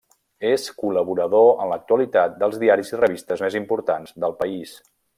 És 0.51 0.63
col·laborador 0.83 1.51
en 1.65 1.69
l'actualitat 1.73 2.41
dels 2.45 2.59
diaris 2.65 2.91
i 2.95 3.01
revistes 3.05 3.47
més 3.47 3.63
importants 3.63 4.19
del 4.25 4.39
país. 4.45 4.77